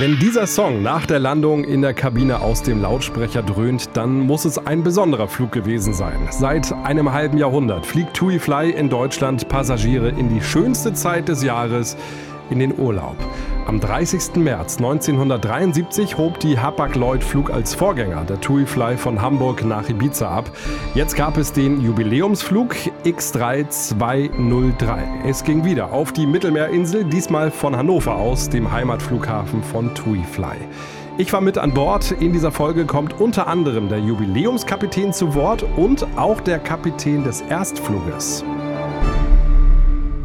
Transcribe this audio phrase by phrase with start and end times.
[0.00, 4.46] Wenn dieser Song nach der Landung in der Kabine aus dem Lautsprecher dröhnt, dann muss
[4.46, 6.26] es ein besonderer Flug gewesen sein.
[6.30, 11.42] Seit einem halben Jahrhundert fliegt TUI Fly in Deutschland Passagiere in die schönste Zeit des
[11.42, 11.98] Jahres
[12.48, 13.16] in den Urlaub.
[13.66, 14.36] Am 30.
[14.36, 20.50] März 1973 hob die Hapag-Lloyd-Flug als Vorgänger der TUI Fly von Hamburg nach Ibiza ab.
[20.94, 24.98] Jetzt gab es den Jubiläumsflug X3203.
[25.28, 30.56] Es ging wieder auf die Mittelmeerinsel, diesmal von Hannover aus, dem Heimatflughafen von TUI Fly.
[31.18, 32.12] Ich war mit an Bord.
[32.12, 37.42] In dieser Folge kommt unter anderem der Jubiläumskapitän zu Wort und auch der Kapitän des
[37.42, 38.42] Erstfluges.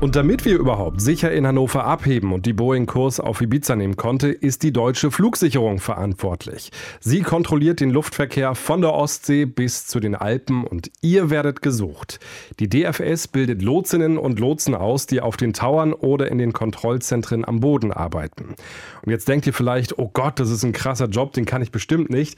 [0.02, 4.28] Und damit wir überhaupt sicher in Hannover abheben und die Boeing-Kurs auf Ibiza nehmen konnte,
[4.28, 6.72] ist die deutsche Flugsicherung verantwortlich.
[7.00, 12.20] Sie kontrolliert den Luftverkehr von der Ostsee bis zu den Alpen und ihr werdet gesucht.
[12.60, 17.46] Die DFS bildet Lotsinnen und Lotsen aus, die auf den Tauern oder in den Kontrollzentren
[17.46, 18.56] am Boden arbeiten.
[19.04, 21.72] Und jetzt denkt ihr vielleicht, oh Gott, das ist ein krasser Job, den kann ich
[21.72, 22.38] bestimmt nicht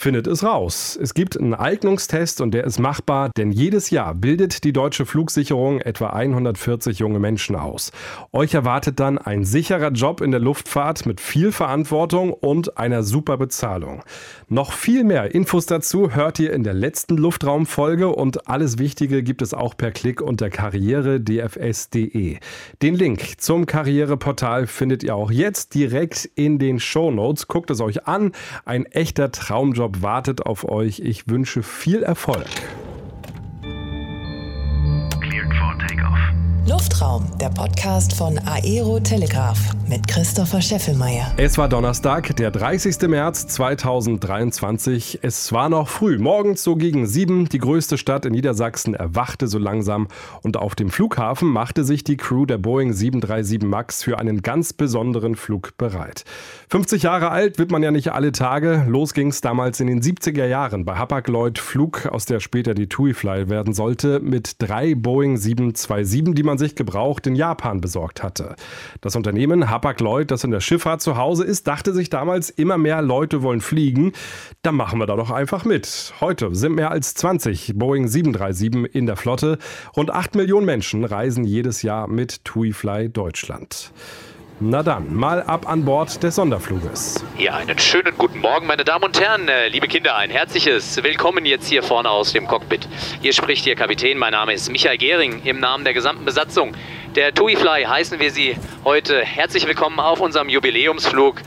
[0.00, 0.98] findet es raus.
[1.00, 5.78] Es gibt einen Eignungstest und der ist machbar, denn jedes Jahr bildet die deutsche Flugsicherung
[5.80, 7.92] etwa 140 junge Menschen aus.
[8.32, 13.36] Euch erwartet dann ein sicherer Job in der Luftfahrt mit viel Verantwortung und einer super
[13.36, 14.02] Bezahlung.
[14.48, 19.42] Noch viel mehr Infos dazu hört ihr in der letzten Luftraumfolge und alles Wichtige gibt
[19.42, 22.38] es auch per Klick unter karrieredfs.de.
[22.80, 27.48] Den Link zum Karriereportal findet ihr auch jetzt direkt in den Show Notes.
[27.48, 28.32] Guckt es euch an.
[28.64, 31.00] Ein echter Traumjob Urlaub wartet auf euch.
[31.00, 32.46] Ich wünsche viel Erfolg.
[36.70, 41.32] Luftraum, der Podcast von Aero Telegraph mit Christopher Scheffelmeier.
[41.36, 43.08] Es war Donnerstag, der 30.
[43.08, 45.18] März 2023.
[45.20, 47.48] Es war noch früh, morgens so gegen sieben.
[47.48, 50.06] Die größte Stadt in Niedersachsen erwachte so langsam
[50.42, 54.72] und auf dem Flughafen machte sich die Crew der Boeing 737 MAX für einen ganz
[54.72, 56.24] besonderen Flug bereit.
[56.68, 58.84] 50 Jahre alt wird man ja nicht alle Tage.
[58.86, 62.86] Los ging es damals in den 70er Jahren bei Hapag-Lloyd Flug, aus der später die
[62.88, 68.22] TUI Fly werden sollte, mit drei Boeing 727, die man sich gebraucht in Japan besorgt
[68.22, 68.54] hatte.
[69.00, 73.02] Das Unternehmen Hapag-Lloyd, das in der Schifffahrt zu Hause ist, dachte sich damals, immer mehr
[73.02, 74.12] Leute wollen fliegen.
[74.62, 76.14] Dann machen wir da doch einfach mit.
[76.20, 79.58] Heute sind mehr als 20 Boeing 737 in der Flotte.
[79.96, 83.92] Rund 8 Millionen Menschen reisen jedes Jahr mit TUI Fly Deutschland.
[84.62, 87.24] Na dann, mal ab an Bord des Sonderfluges.
[87.38, 91.46] Ja, einen schönen guten Morgen, meine Damen und Herren, äh, liebe Kinder, ein herzliches Willkommen
[91.46, 92.86] jetzt hier vorne aus dem Cockpit.
[93.22, 96.74] Hier spricht Ihr Kapitän, mein Name ist Michael Gehring, im Namen der gesamten Besatzung
[97.16, 101.42] der TUI Fly heißen wir Sie heute herzlich willkommen auf unserem Jubiläumsflug.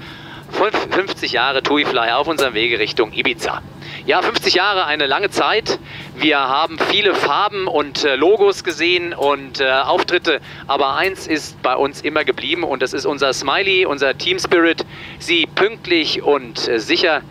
[0.51, 3.61] 50 Jahre TUI Fly auf unserem Wege Richtung Ibiza.
[4.05, 5.79] Ja, 50 Jahre, eine lange Zeit.
[6.17, 11.77] Wir haben viele Farben und äh, Logos gesehen und äh, Auftritte, aber eins ist bei
[11.77, 14.85] uns immer geblieben und das ist unser Smiley, unser Team Spirit,
[15.19, 17.21] sie pünktlich und äh, sicher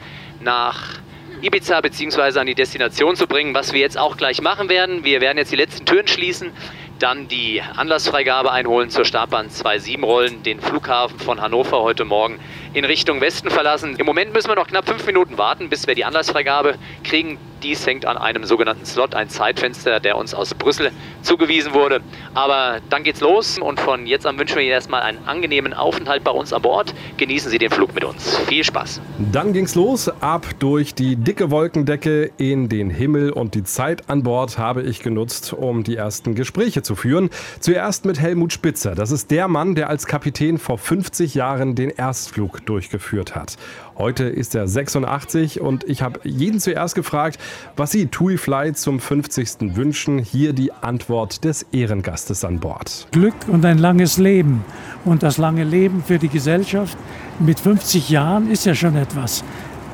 [0.41, 0.95] nach
[1.43, 2.39] Ibiza bzw.
[2.39, 5.05] an die Destination zu bringen, was wir jetzt auch gleich machen werden.
[5.05, 6.53] Wir werden jetzt die letzten Türen schließen,
[6.99, 12.39] dann die Anlassfreigabe einholen zur Startbahn 27 rollen, den Flughafen von Hannover heute Morgen
[12.75, 13.97] in Richtung Westen verlassen.
[13.97, 17.39] Im Moment müssen wir noch knapp fünf Minuten warten, bis wir die Anlassfreigabe kriegen.
[17.63, 20.91] Dies hängt an einem sogenannten Slot, ein Zeitfenster, der uns aus Brüssel
[21.23, 22.01] zugewiesen wurde.
[22.35, 26.25] Aber dann geht's los und von jetzt an wünschen wir Ihnen erstmal einen angenehmen Aufenthalt
[26.25, 26.93] bei uns an Bord.
[27.19, 28.37] Genießen Sie den Flug mit uns.
[28.49, 29.01] Viel Spaß.
[29.31, 34.25] Dann ging's los, ab durch die dicke Wolkendecke in den Himmel und die Zeit an
[34.25, 37.31] Bord habe ich genutzt, um die ersten Gespräche zu führen.
[37.61, 38.97] Zuerst mit Helmut Spitzer.
[38.97, 43.57] Das ist der Mann, der als Kapitän vor 50 Jahren den Erstflug durchgeführt hat.
[43.97, 47.39] Heute ist er 86 und ich habe jeden zuerst gefragt,
[47.77, 49.77] was Sie TUI Fly zum 50.
[49.77, 50.19] wünschen.
[50.19, 53.07] Hier die Antwort des Ehrengastes an Bord.
[53.11, 54.65] Glück und ein langes Leben.
[55.05, 56.97] Und das lange Leben für die Gesellschaft
[57.39, 59.45] mit 50 Jahren ist ja schon etwas.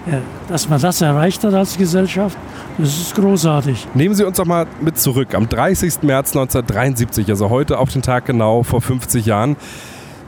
[0.06, 2.36] Äh, dass man das erreicht hat als Gesellschaft,
[2.78, 3.88] das ist großartig.
[3.94, 5.34] Nehmen Sie uns doch mal mit zurück.
[5.34, 6.02] Am 30.
[6.02, 9.56] März 1973, also heute auf den Tag genau vor 50 Jahren,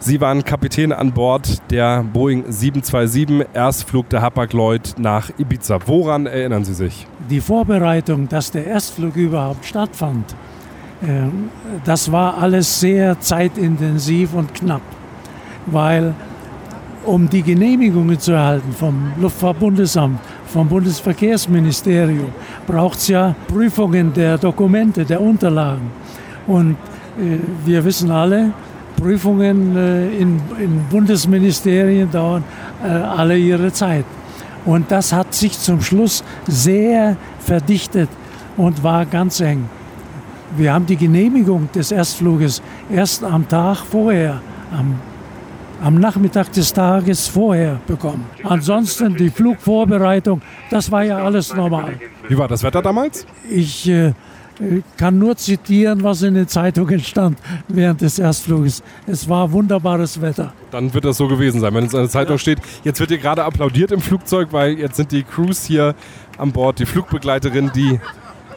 [0.02, 5.79] Sie waren Kapitän an Bord der Boeing 727 Erstflug der Hapag-Lloyd nach Ibiza.
[5.85, 7.06] Woran erinnern Sie sich?
[7.29, 10.35] Die Vorbereitung, dass der Erstflug überhaupt stattfand,
[11.06, 11.50] ähm,
[11.85, 14.81] das war alles sehr zeitintensiv und knapp,
[15.67, 16.14] weil
[17.05, 22.32] um die Genehmigungen zu erhalten vom Luftfahrtbundesamt, vom Bundesverkehrsministerium,
[22.67, 25.91] braucht es ja Prüfungen der Dokumente, der Unterlagen.
[26.46, 26.79] Und
[27.19, 27.37] äh,
[27.67, 28.55] wir wissen alle,
[29.00, 32.44] Prüfungen äh, in, in, Bundesministerien dauern
[32.82, 34.05] äh, alle ihre Zeit.
[34.64, 38.11] Und das hat sich zum Schluss sehr verdichtet
[38.56, 39.69] und war ganz eng.
[40.56, 42.61] Wir haben die Genehmigung des Erstfluges
[42.93, 44.97] erst am Tag vorher, am
[45.82, 48.26] am Nachmittag des Tages vorher bekommen.
[48.44, 51.94] Ansonsten die Flugvorbereitung, das war ja alles normal.
[52.29, 53.26] Wie war das Wetter damals?
[53.49, 54.12] Ich äh,
[54.97, 58.83] kann nur zitieren, was in den Zeitungen stand während des Erstfluges.
[59.07, 60.53] Es war wunderbares Wetter.
[60.71, 62.59] Dann wird das so gewesen sein, wenn es in der Zeitung steht.
[62.85, 65.95] Jetzt wird hier gerade applaudiert im Flugzeug, weil jetzt sind die Crews hier
[66.39, 68.01] an Bord, die Flugbegleiterin, die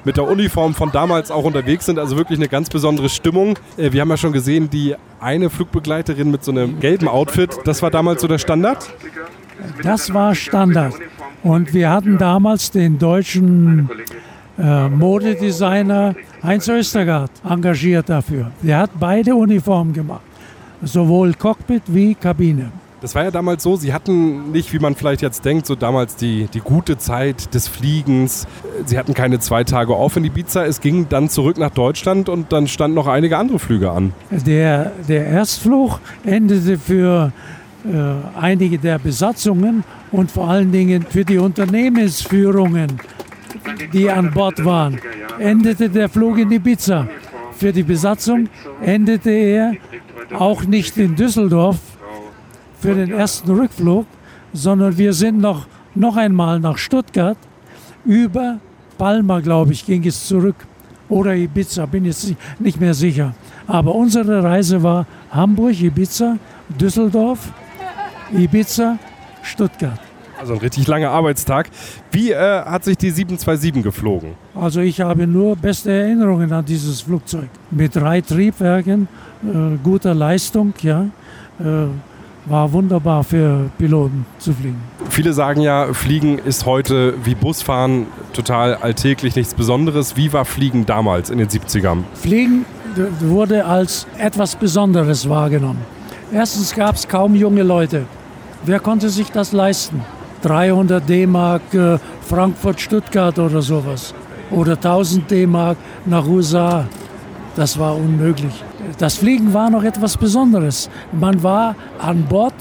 [0.06, 1.98] mit der Uniform von damals auch unterwegs sind.
[1.98, 3.58] Also wirklich eine ganz besondere Stimmung.
[3.78, 7.82] Äh, wir haben ja schon gesehen, die eine Flugbegleiterin mit so einem gelben Outfit, das
[7.82, 8.90] war damals so der Standard?
[9.82, 10.94] Das war Standard.
[11.44, 13.90] Und wir hatten damals den deutschen
[14.58, 18.52] äh, Modedesigner Heinz Östergaard engagiert dafür.
[18.62, 20.22] Der hat beide Uniformen gemacht,
[20.82, 22.72] sowohl Cockpit wie Kabine.
[23.04, 26.16] Das war ja damals so, sie hatten nicht, wie man vielleicht jetzt denkt, so damals
[26.16, 28.48] die, die gute Zeit des Fliegens.
[28.86, 30.64] Sie hatten keine zwei Tage auf in Ibiza.
[30.64, 34.14] Es ging dann zurück nach Deutschland und dann standen noch einige andere Flüge an.
[34.32, 37.34] Der, der Erstflug endete für
[37.86, 39.84] äh, einige der Besatzungen
[40.14, 42.88] und vor allen Dingen für die Unternehmensführungen,
[43.92, 45.00] die an Bord waren,
[45.40, 47.08] endete der Flug in Ibiza.
[47.56, 48.50] Für die Besatzung
[48.82, 49.74] endete er
[50.38, 51.78] auch nicht in Düsseldorf,
[52.80, 54.06] für den ersten Rückflug,
[54.52, 57.38] sondern wir sind noch, noch einmal nach Stuttgart.
[58.04, 58.60] Über
[58.98, 60.56] Palma, glaube ich, ging es zurück.
[61.08, 63.34] Oder Ibiza, bin jetzt nicht mehr sicher.
[63.68, 66.38] Aber unsere Reise war Hamburg, Ibiza,
[66.70, 67.54] Düsseldorf,
[68.34, 68.98] Ibiza,
[69.42, 70.00] Stuttgart.
[70.40, 71.70] Also ein richtig langer Arbeitstag.
[72.12, 74.34] Wie äh, hat sich die 727 geflogen?
[74.56, 77.50] Also ich habe nur beste Erinnerungen an dieses Flugzeug.
[77.72, 79.08] Mit drei Triebwerken,
[79.44, 81.08] äh, guter Leistung, ja.
[81.60, 81.88] Äh,
[82.46, 84.82] war wunderbar für Piloten zu fliegen.
[85.10, 90.18] Viele sagen ja, Fliegen ist heute wie Busfahren total alltäglich, nichts Besonderes.
[90.18, 92.00] Wie war Fliegen damals in den 70ern?
[92.16, 92.66] Fliegen
[93.22, 95.82] wurde als etwas Besonderes wahrgenommen.
[96.34, 98.06] Erstens gab es kaum junge Leute.
[98.66, 100.02] Wer konnte sich das leisten?
[100.44, 101.98] 300 D-Mark äh,
[102.28, 104.13] Frankfurt-Stuttgart oder sowas.
[104.51, 106.86] Oder 1000 D-Mark nach USA.
[107.56, 108.63] Das war unmöglich.
[108.98, 110.90] Das Fliegen war noch etwas Besonderes.
[111.12, 112.54] Man war an Bord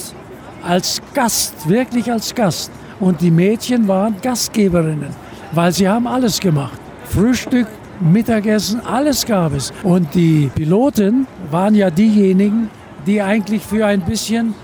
[0.67, 2.71] als Gast, wirklich als Gast.
[3.01, 5.11] Und die Mädchen waren Gastgeberinnen,
[5.53, 6.79] weil sie haben alles gemacht.
[7.07, 7.67] Frühstück,
[8.01, 9.73] Mittagessen, alles gab es.
[9.83, 12.71] Und die Piloten waren ja diejenigen,
[13.07, 14.55] die eigentlich für ein bisschen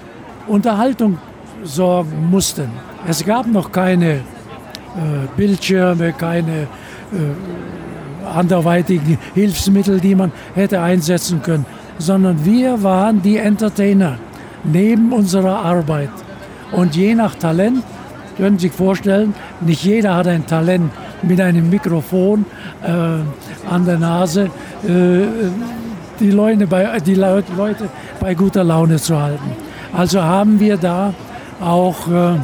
[0.46, 1.18] Unterhaltung
[1.64, 2.68] sorgen mussten.
[3.08, 4.20] Es gab noch keine äh,
[5.34, 6.66] Bildschirme, keine äh,
[8.36, 11.64] anderweitigen Hilfsmittel, die man hätte einsetzen können,
[11.98, 14.18] sondern wir waren die Entertainer
[14.62, 16.10] neben unserer Arbeit.
[16.72, 17.82] Und je nach Talent,
[18.36, 22.44] können Sie sich vorstellen, nicht jeder hat ein Talent mit einem Mikrofon
[22.84, 22.90] äh,
[23.72, 24.50] an der Nase,
[24.86, 25.22] äh,
[26.20, 27.88] die, Leute bei, die Leute
[28.20, 29.50] bei guter Laune zu halten.
[29.96, 31.14] Also haben wir da
[31.58, 32.34] auch, äh,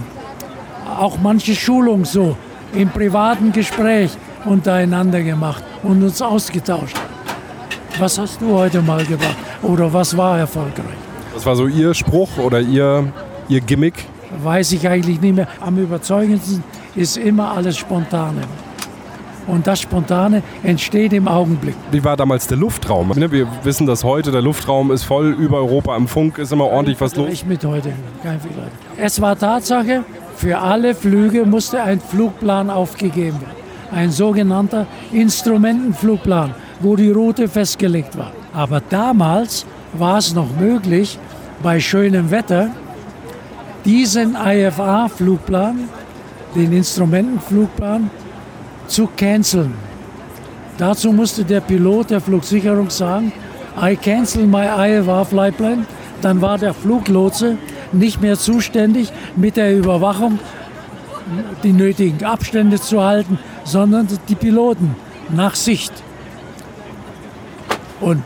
[0.87, 2.37] auch manche Schulung so
[2.75, 4.11] im privaten Gespräch
[4.45, 6.97] untereinander gemacht und uns ausgetauscht.
[7.99, 10.97] Was hast du heute mal gemacht oder was war erfolgreich?
[11.33, 13.13] Was war so Ihr Spruch oder Ihr,
[13.49, 13.95] Ihr Gimmick?
[14.43, 15.49] Weiß ich eigentlich nicht mehr.
[15.61, 16.65] Am überzeugendsten
[16.97, 18.43] ist immer alles Spontane.
[19.47, 21.75] Und das Spontane entsteht im Augenblick.
[21.91, 23.13] Wie war damals der Luftraum?
[23.15, 26.67] Ne, wir wissen das heute, der Luftraum ist voll über Europa am Funk, ist immer
[26.67, 27.29] ordentlich was los.
[27.31, 28.71] Ich mit heute, kein Vergleich.
[28.97, 30.05] Es war Tatsache,
[30.37, 38.17] für alle Flüge musste ein Flugplan aufgegeben werden ein sogenannter Instrumentenflugplan, wo die Route festgelegt
[38.19, 38.33] war.
[38.53, 41.19] Aber damals war es noch möglich,
[41.63, 42.71] bei schönem Wetter
[43.85, 45.89] diesen IFA-Flugplan,
[46.55, 48.11] den Instrumentenflugplan,
[48.87, 49.75] zu canceln.
[50.79, 53.33] Dazu musste der Pilot der Flugsicherung sagen,
[53.81, 55.87] I cancel my IFA flight plan.
[56.21, 57.57] Dann war der Fluglotse
[57.93, 60.39] nicht mehr zuständig mit der Überwachung
[61.63, 64.95] die nötigen Abstände zu halten, sondern die Piloten
[65.31, 65.93] nach Sicht.
[68.01, 68.23] Und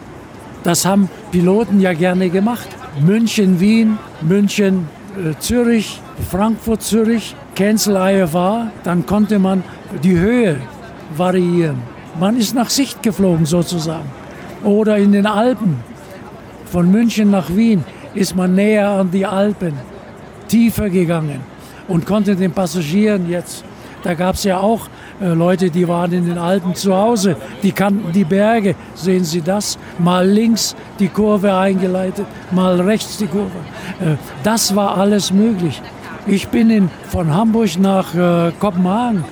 [0.65, 2.69] das haben Piloten ja gerne gemacht.
[3.01, 6.01] München, Wien, München, äh, Zürich,
[6.31, 9.63] Frankfurt, Zürich, Cancel IFA, dann konnte man
[10.03, 10.61] die Höhe
[11.17, 11.83] variieren.
[12.19, 14.11] Man ist nach Sicht geflogen sozusagen.
[14.65, 15.77] Oder in den Alpen,
[16.67, 19.75] von München nach Wien, ist man näher an die Alpen,
[20.49, 21.41] tiefer gegangen
[21.87, 23.65] und konnte den Passagieren jetzt,
[24.03, 24.89] da gab es ja auch
[25.21, 29.41] äh, Leute, die waren in den Alpen zu Hause, die kannten die Berge, sehen Sie
[29.41, 33.51] das, mal links die Kurve eingeleitet, mal rechts die Kurve.
[34.01, 35.83] Äh, das war alles möglich.
[36.27, 39.25] Ich bin in, von Hamburg nach äh, Kopenhagen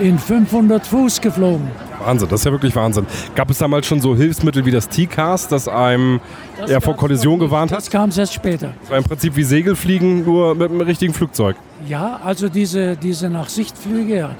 [0.00, 1.68] in 500 Fuß geflogen.
[2.04, 3.06] Wahnsinn, das ist ja wirklich Wahnsinn.
[3.34, 6.20] Gab es damals schon so Hilfsmittel wie das T-Cast, das einem
[6.58, 7.78] das vor Kollision gewarnt hat?
[7.78, 8.72] Das kam erst später.
[8.80, 11.56] Das war im Prinzip wie Segelfliegen, nur mit einem richtigen Flugzeug.
[11.86, 14.30] Ja, also diese, diese Nachsichtflüge ja,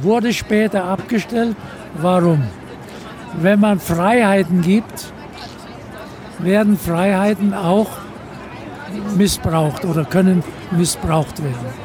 [0.00, 1.56] wurde später abgestellt.
[2.00, 2.42] Warum?
[3.40, 5.12] Wenn man Freiheiten gibt,
[6.38, 7.88] werden Freiheiten auch
[9.16, 11.81] missbraucht oder können missbraucht werden.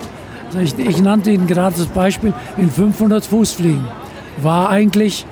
[0.48, 3.86] Also ich, ich nannte Ihnen gerade das Beispiel in 500 Fuß fliegen.
[4.42, 5.26] War eigentlich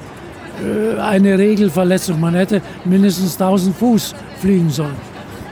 [0.61, 2.19] äh, eine Regelverletzung.
[2.19, 4.95] Man hätte mindestens 1000 Fuß fliegen sollen.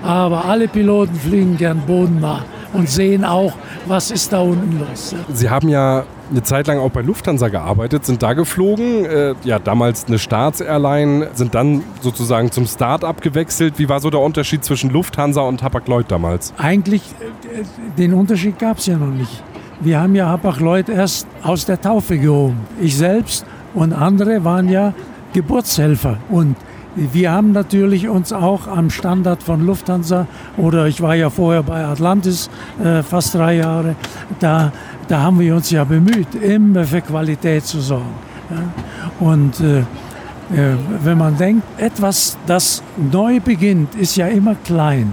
[0.04, 2.44] Aber alle Piloten fliegen gern bodennah
[2.74, 3.54] und sehen auch,
[3.86, 5.16] was ist da unten los.
[5.32, 9.60] Sie haben ja eine Zeit lang auch bei Lufthansa gearbeitet, sind da geflogen, äh, ja
[9.60, 13.76] damals eine Staatsairline, sind dann sozusagen zum Start-up gewechselt.
[13.78, 16.54] Wie war so der Unterschied zwischen Lufthansa und Hapag-Lloyd damals?
[16.58, 17.64] Eigentlich, äh,
[17.98, 19.44] den Unterschied gab es ja noch nicht.
[19.82, 22.58] Wir haben ja Hapag-Lloyd erst aus der Taufe gehoben.
[22.80, 24.94] Ich selbst und andere waren ja
[25.34, 26.56] Geburtshelfer und
[26.96, 30.28] wir haben natürlich uns auch am Standard von Lufthansa
[30.58, 32.52] oder ich war ja vorher bei Atlantis
[32.84, 33.96] äh, fast drei Jahre,
[34.40, 34.72] da,
[35.08, 38.14] da haben wir uns ja bemüht, immer für Qualität zu sorgen.
[38.52, 39.28] Ja?
[39.28, 45.12] Und äh, äh, wenn man denkt, etwas, das neu beginnt, ist ja immer klein,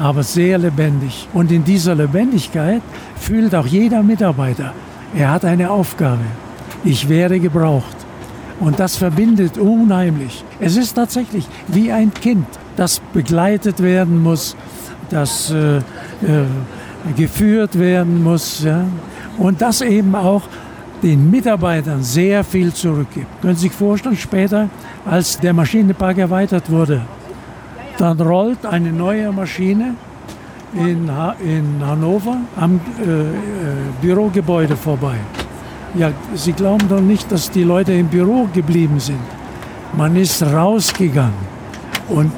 [0.00, 1.28] aber sehr lebendig.
[1.34, 2.80] Und in dieser Lebendigkeit
[3.16, 4.72] fühlt auch jeder Mitarbeiter,
[5.14, 6.24] er hat eine Aufgabe.
[6.84, 7.96] Ich werde gebraucht.
[8.60, 10.42] Und das verbindet unheimlich.
[10.58, 14.56] Es ist tatsächlich wie ein Kind, das begleitet werden muss,
[15.10, 15.82] das äh, äh,
[17.16, 18.62] geführt werden muss.
[18.62, 18.84] Ja?
[19.36, 20.42] Und das eben auch
[21.02, 23.26] den Mitarbeitern sehr viel zurückgibt.
[23.42, 24.68] Können Sie sich vorstellen, später,
[25.04, 27.02] als der Maschinenpark erweitert wurde,
[28.00, 29.94] dann rollt eine neue Maschine
[30.74, 33.34] in, ha in Hannover am äh, äh,
[34.00, 35.16] Bürogebäude vorbei.
[35.94, 39.20] Ja, Sie glauben doch nicht, dass die Leute im Büro geblieben sind.
[39.92, 41.44] Man ist rausgegangen
[42.08, 42.32] und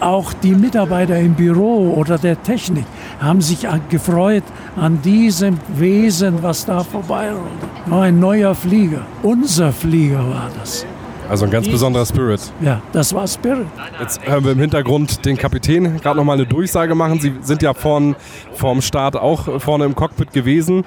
[0.00, 2.86] auch die Mitarbeiter im Büro oder der Technik
[3.20, 4.44] haben sich gefreut
[4.76, 7.62] an diesem Wesen, was da vorbeirollt.
[7.90, 9.02] Ein neuer Flieger.
[9.22, 10.86] Unser Flieger war das.
[11.28, 12.40] Also ein ganz besonderer Spirit.
[12.62, 13.66] Ja, das war Spirit.
[14.00, 17.20] Jetzt hören wir im Hintergrund den Kapitän gerade noch mal eine Durchsage machen.
[17.20, 18.16] Sie sind ja vorn,
[18.54, 20.84] vorm Start auch vorne im Cockpit gewesen.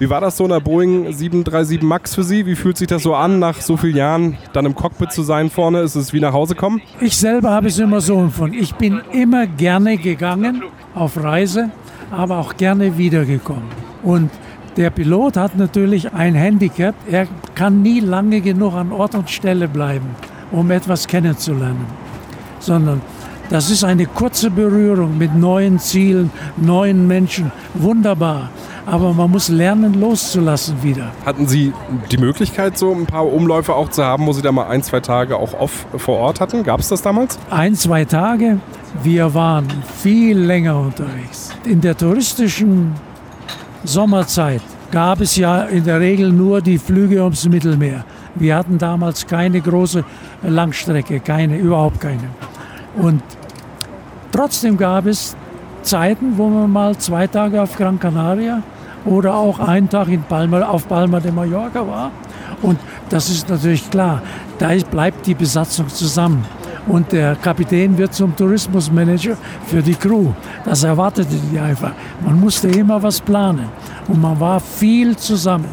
[0.00, 2.46] Wie war das so in der Boeing 737 MAX für Sie?
[2.46, 5.50] Wie fühlt sich das so an, nach so vielen Jahren dann im Cockpit zu sein
[5.50, 5.80] vorne?
[5.80, 6.80] Ist es wie nach Hause kommen?
[7.00, 8.56] Ich selber habe es immer so empfunden.
[8.58, 10.62] Ich bin immer gerne gegangen
[10.94, 11.70] auf Reise,
[12.10, 13.64] aber auch gerne wiedergekommen.
[14.02, 14.30] Und
[14.78, 16.94] der Pilot hat natürlich ein Handicap.
[17.10, 20.06] Er kann nie lange genug an Ort und Stelle bleiben,
[20.52, 21.84] um etwas kennenzulernen.
[22.60, 23.00] Sondern
[23.50, 27.50] das ist eine kurze Berührung mit neuen Zielen, neuen Menschen.
[27.74, 28.50] Wunderbar
[28.90, 31.12] aber man muss lernen, loszulassen wieder.
[31.26, 31.72] Hatten Sie
[32.10, 35.00] die Möglichkeit, so ein paar Umläufe auch zu haben, wo Sie da mal ein, zwei
[35.00, 36.62] Tage auch off vor Ort hatten?
[36.62, 37.38] Gab es das damals?
[37.50, 38.60] Ein, zwei Tage.
[39.02, 39.66] Wir waren
[39.98, 41.50] viel länger unterwegs.
[41.64, 42.94] In der touristischen
[43.84, 48.04] Sommerzeit gab es ja in der Regel nur die Flüge ums Mittelmeer.
[48.34, 50.04] Wir hatten damals keine große
[50.42, 52.28] Langstrecke, keine, überhaupt keine.
[52.96, 53.22] Und
[54.32, 55.36] trotzdem gab es
[55.82, 58.62] Zeiten, wo man mal zwei Tage auf Gran Canaria
[59.04, 62.10] oder auch einen Tag in Palma, auf Palma de Mallorca war.
[62.62, 64.22] Und das ist natürlich klar,
[64.58, 66.44] da bleibt die Besatzung zusammen.
[66.88, 70.32] Und der Kapitän wird zum Tourismusmanager für die Crew.
[70.64, 71.92] Das erwartete die einfach.
[72.24, 73.68] Man musste immer was planen.
[74.08, 75.68] Und man war viel zusammen,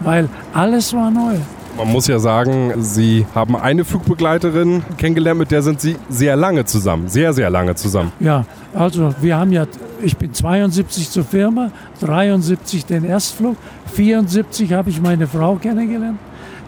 [0.00, 1.36] weil alles war neu.
[1.76, 6.64] Man muss ja sagen, Sie haben eine Flugbegleiterin kennengelernt, mit der sind Sie sehr lange
[6.64, 8.12] zusammen, sehr, sehr lange zusammen.
[8.18, 9.66] Ja, also wir haben ja,
[10.02, 11.70] ich bin 72 zur Firma,
[12.00, 13.56] 73 den Erstflug,
[13.92, 16.18] 74 habe ich meine Frau kennengelernt,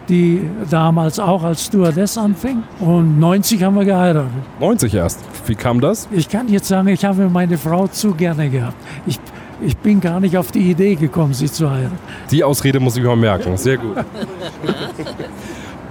[0.09, 4.31] die damals auch als Stewardess anfing und 90 haben wir geheiratet.
[4.59, 5.19] 90 erst?
[5.45, 6.07] Wie kam das?
[6.11, 8.77] Ich kann jetzt sagen, ich habe meine Frau zu gerne gehabt.
[9.05, 9.19] Ich
[9.61, 11.97] ich bin gar nicht auf die Idee gekommen, sie zu heiraten.
[12.31, 13.57] Die Ausrede muss ich mal merken.
[13.57, 13.97] Sehr gut.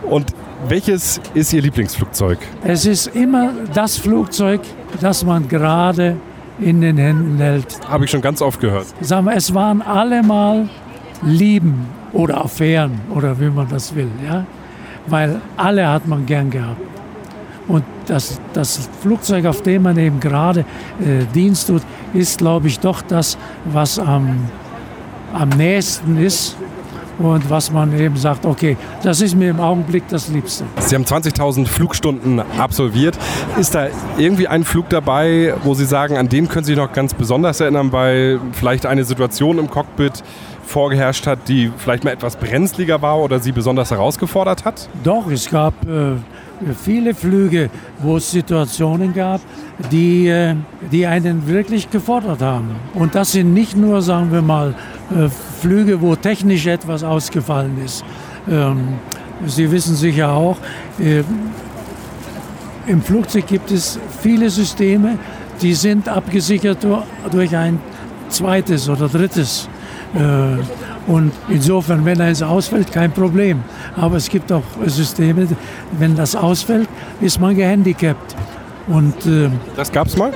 [0.08, 0.32] Und
[0.68, 2.38] welches ist Ihr Lieblingsflugzeug?
[2.64, 4.62] Es ist immer das Flugzeug,
[5.00, 6.16] das man gerade
[6.58, 7.78] in den Händen hält.
[7.88, 8.86] Habe ich schon ganz oft gehört.
[9.00, 10.68] Sagen wir, es waren allemal
[11.22, 14.10] Lieben oder Affären oder wie man das will.
[14.24, 14.44] Ja?
[15.06, 16.80] Weil alle hat man gern gehabt.
[17.66, 20.60] Und das, das Flugzeug, auf dem man eben gerade
[21.00, 21.82] äh, Dienst tut,
[22.14, 23.36] ist, glaube ich, doch das,
[23.66, 24.48] was am,
[25.34, 26.56] am nächsten ist
[27.18, 30.64] und was man eben sagt, okay, das ist mir im Augenblick das Liebste.
[30.78, 33.18] Sie haben 20.000 Flugstunden absolviert.
[33.58, 36.92] Ist da irgendwie ein Flug dabei, wo Sie sagen, an den können Sie sich noch
[36.92, 40.22] ganz besonders erinnern, weil vielleicht eine Situation im Cockpit
[40.68, 44.88] vorgeherrscht hat, die vielleicht mal etwas brenzliger war oder Sie besonders herausgefordert hat?
[45.02, 46.16] Doch, es gab äh,
[46.84, 47.70] viele Flüge,
[48.00, 49.40] wo es Situationen gab,
[49.90, 50.54] die, äh,
[50.92, 52.76] die einen wirklich gefordert haben.
[52.94, 54.74] Und das sind nicht nur, sagen wir mal,
[55.10, 55.28] äh,
[55.60, 58.04] Flüge, wo technisch etwas ausgefallen ist.
[58.50, 58.98] Ähm,
[59.46, 60.56] Sie wissen sicher auch,
[60.98, 61.22] äh,
[62.88, 65.18] im Flugzeug gibt es viele Systeme,
[65.62, 66.78] die sind abgesichert
[67.30, 67.78] durch ein
[68.28, 69.68] zweites oder drittes.
[70.14, 73.62] Äh, und insofern, wenn eins ausfällt, kein Problem.
[73.96, 75.46] Aber es gibt auch Systeme,
[75.98, 76.88] wenn das ausfällt,
[77.20, 78.36] ist man gehandicapt.
[78.86, 80.32] Und, äh, das gab es mal?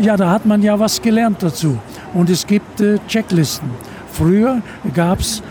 [0.00, 1.78] Ja, da hat man ja was gelernt dazu.
[2.14, 3.70] Und es gibt äh, Checklisten.
[4.12, 4.60] Früher
[4.94, 5.42] gab es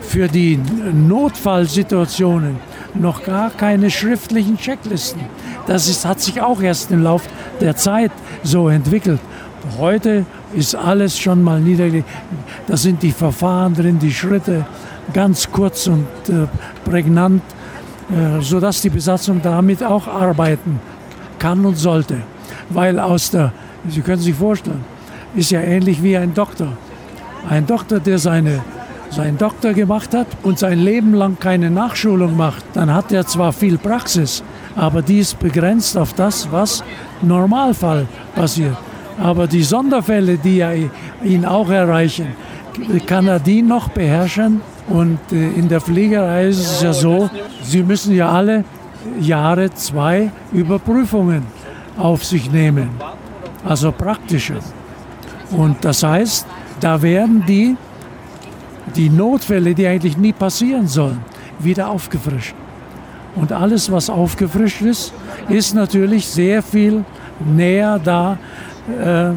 [0.00, 0.58] für die
[0.92, 2.56] Notfallsituationen
[2.94, 5.22] noch gar keine schriftlichen Checklisten.
[5.68, 7.28] Das ist, hat sich auch erst im Laufe
[7.60, 8.10] der Zeit
[8.42, 9.20] so entwickelt.
[9.78, 12.08] Heute ist alles schon mal niedergelegt.
[12.66, 14.64] Da sind die Verfahren drin, die Schritte
[15.12, 16.46] ganz kurz und äh,
[16.84, 17.42] prägnant,
[18.10, 20.80] äh, sodass die Besatzung damit auch arbeiten
[21.38, 22.18] kann und sollte.
[22.68, 23.52] Weil aus der,
[23.88, 24.84] Sie können sich vorstellen,
[25.34, 26.68] ist ja ähnlich wie ein Doktor.
[27.48, 28.62] Ein Doktor, der seine
[29.12, 33.52] seinen Doktor gemacht hat und sein Leben lang keine Nachschulung macht, dann hat er zwar
[33.52, 34.42] viel Praxis,
[34.74, 36.82] aber die ist begrenzt auf das, was
[37.20, 38.76] Normalfall passiert.
[39.18, 40.72] Aber die Sonderfälle, die ja
[41.22, 42.28] ihn auch erreichen,
[43.06, 44.60] kann er die noch beherrschen.
[44.88, 47.30] Und äh, in der Fliegerei ist es ja so,
[47.62, 48.64] sie müssen ja alle
[49.20, 51.42] Jahre zwei Überprüfungen
[51.96, 52.90] auf sich nehmen,
[53.64, 54.54] also praktische.
[55.50, 56.46] Und das heißt,
[56.80, 57.76] da werden die
[58.96, 61.20] die Notfälle, die eigentlich nie passieren sollen,
[61.58, 62.54] wieder aufgefrischt.
[63.34, 65.12] Und alles, was aufgefrischt ist,
[65.48, 67.04] ist natürlich sehr viel
[67.40, 68.38] näher da
[68.88, 69.34] äh, äh,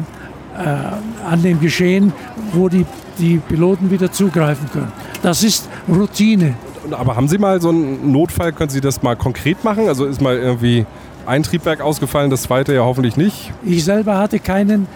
[1.28, 2.12] an dem Geschehen,
[2.52, 2.86] wo die,
[3.18, 4.92] die Piloten wieder zugreifen können.
[5.22, 6.54] Das ist Routine.
[6.90, 9.88] Aber haben Sie mal so einen Notfall, können Sie das mal konkret machen?
[9.88, 10.86] Also ist mal irgendwie
[11.26, 13.52] ein Triebwerk ausgefallen, das zweite ja hoffentlich nicht?
[13.64, 14.86] Ich selber hatte keinen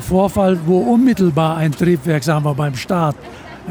[0.00, 3.16] Vorfall, wo unmittelbar ein Triebwerk, sagen wir beim Start,
[3.68, 3.70] äh,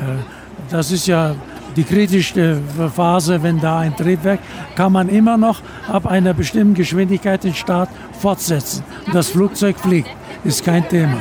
[0.72, 1.36] das ist ja
[1.76, 2.60] die kritischste
[2.96, 4.40] Phase, wenn da ein Triebwerk,
[4.76, 8.84] kann man immer noch ab einer bestimmten Geschwindigkeit den Start fortsetzen.
[9.12, 10.10] Das Flugzeug fliegt,
[10.46, 11.18] ist kein Thema.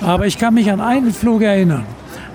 [0.00, 1.84] Aber ich kann mich an einen Flug erinnern.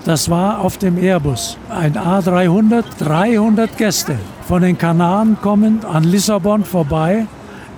[0.04, 4.16] Das war auf dem Airbus, ein A300, 300 Gäste.
[4.48, 7.26] Von den Kanaren kommend an Lissabon vorbei,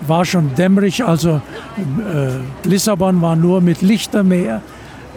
[0.07, 1.43] war schon dämmerig, also
[1.77, 4.63] äh, Lissabon war nur mit Lichtermeer.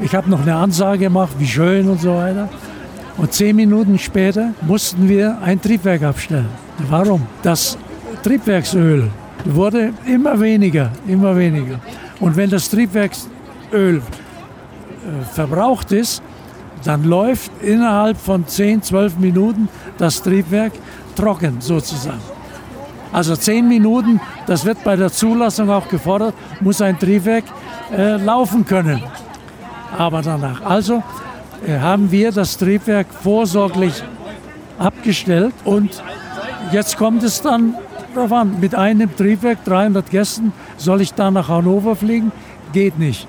[0.01, 2.49] Ich habe noch eine Ansage gemacht, wie schön und so weiter.
[3.17, 6.49] Und zehn Minuten später mussten wir ein Triebwerk abstellen.
[6.89, 7.25] Warum?
[7.41, 7.77] Das
[8.21, 9.09] Triebwerksöl
[9.45, 11.79] wurde immer weniger, immer weniger.
[12.19, 14.01] Und wenn das Triebwerksöl äh,
[15.33, 16.21] verbraucht ist,
[16.83, 20.73] dann läuft innerhalb von 10, 12 Minuten das Triebwerk
[21.15, 22.21] trocken sozusagen.
[23.11, 27.45] Also 10 Minuten, das wird bei der Zulassung auch gefordert, muss ein Triebwerk
[27.95, 29.01] äh, laufen können.
[29.97, 30.61] Aber danach.
[30.61, 31.03] Also
[31.65, 34.03] äh, haben wir das Triebwerk vorsorglich
[34.77, 36.03] abgestellt und
[36.71, 37.75] jetzt kommt es dann
[38.17, 42.31] darauf an, mit einem Triebwerk, 300 Gästen, soll ich da nach Hannover fliegen?
[42.73, 43.27] Geht nicht.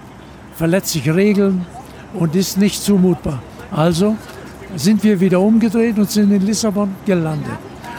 [0.56, 1.66] Verletzt sich Regeln
[2.14, 3.42] und ist nicht zumutbar.
[3.70, 4.16] Also
[4.76, 7.52] sind wir wieder umgedreht und sind in Lissabon gelandet.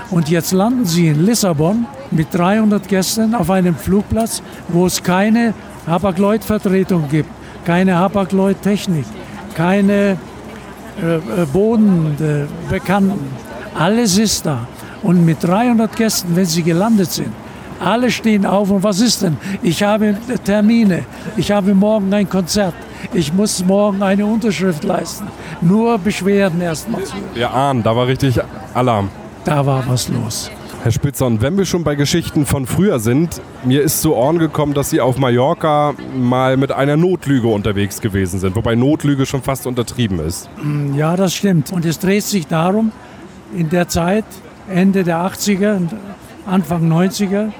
[0.09, 5.53] Und jetzt landen sie in Lissabon mit 300 Gästen auf einem Flugplatz, wo es keine
[5.85, 7.29] Hapag-Lloyd-Vertretung gibt,
[7.65, 9.05] keine Hapag-Lloyd-Technik,
[9.53, 10.17] keine
[11.01, 13.27] äh, äh Bodenbekannten.
[13.77, 14.67] Alles ist da.
[15.01, 17.31] Und mit 300 Gästen, wenn sie gelandet sind,
[17.79, 19.37] alle stehen auf und was ist denn?
[19.63, 21.05] Ich habe Termine,
[21.37, 22.73] ich habe morgen ein Konzert,
[23.13, 25.27] ich muss morgen eine Unterschrift leisten.
[25.61, 27.01] Nur Beschwerden erstmal.
[27.33, 28.39] Wir ahnen, da war richtig
[28.73, 29.09] Alarm.
[29.45, 30.51] Da war was los.
[30.83, 34.39] Herr Spitzer, und wenn wir schon bei Geschichten von früher sind, mir ist zu Ohren
[34.39, 39.41] gekommen, dass Sie auf Mallorca mal mit einer Notlüge unterwegs gewesen sind, wobei Notlüge schon
[39.41, 40.49] fast untertrieben ist.
[40.95, 41.73] Ja, das stimmt.
[41.73, 42.93] Und es dreht sich darum,
[43.53, 44.23] in der Zeit,
[44.69, 45.89] Ende der 80er und
[46.45, 47.51] Anfang 90er,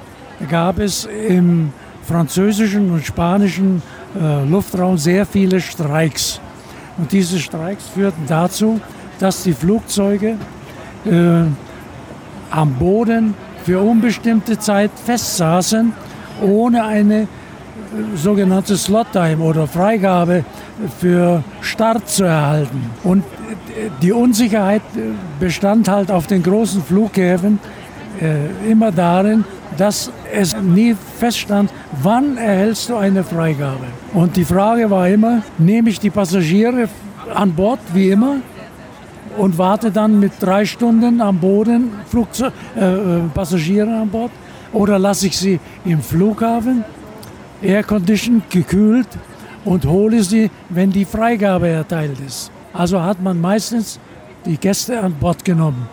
[0.50, 1.72] gab es im
[2.04, 3.82] französischen und spanischen
[4.20, 6.40] äh, Luftraum sehr viele Streiks.
[6.98, 8.80] Und diese Streiks führten dazu,
[9.20, 10.38] dass die Flugzeuge
[11.06, 11.42] äh,
[12.52, 15.94] am Boden für unbestimmte Zeit festsaßen,
[16.42, 17.28] ohne eine äh,
[18.16, 20.44] sogenannte Slot-Time oder Freigabe
[21.00, 22.90] für Start zu erhalten.
[23.04, 23.24] Und
[24.02, 27.60] die Unsicherheit äh, bestand halt auf den großen Flughäfen
[28.22, 29.46] äh, immer darin,
[29.78, 33.86] dass es nie feststand, wann erhältst du eine Freigabe.
[34.14, 36.90] Und die Frage war immer, nehme ich die Passagiere
[37.34, 38.38] an Bord, wie immer,
[39.38, 44.32] und warte dann mit drei Stunden am Boden Flugzeug, äh, äh Passagiere an Bord.
[44.74, 46.84] Oder lasse ich sie im Flughafen,
[47.62, 49.08] airconditioned, gekühlt
[49.66, 52.52] und hole sie, wenn die Freigabe erteilt ist.
[52.74, 54.00] Also hat man meistens
[54.46, 55.88] die Gäste an Bord genommen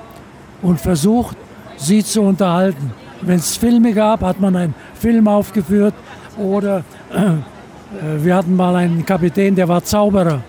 [0.63, 1.37] und versucht,
[1.77, 2.93] sie zu unterhalten.
[3.23, 5.95] Wenn es Filme gab, hat man einen Film aufgeführt
[6.39, 6.79] oder
[7.13, 10.43] äh, wir hatten mal einen Kapitän, der war Zauberer.